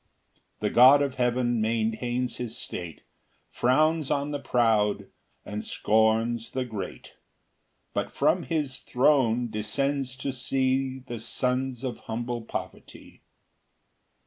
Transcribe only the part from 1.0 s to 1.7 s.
of heaven